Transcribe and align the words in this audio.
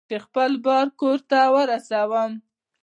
چې 0.09 0.17
خپل 0.25 0.51
بار 0.65 0.87
کور 0.99 1.17
ته 1.29 1.39
ورسوم. 1.55 2.31